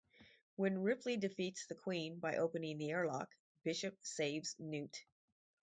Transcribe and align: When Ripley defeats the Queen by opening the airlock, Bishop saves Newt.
When 0.55 0.79
Ripley 0.81 1.15
defeats 1.17 1.67
the 1.67 1.75
Queen 1.75 2.17
by 2.17 2.37
opening 2.37 2.79
the 2.79 2.89
airlock, 2.89 3.29
Bishop 3.63 3.99
saves 4.01 4.55
Newt. 4.57 5.05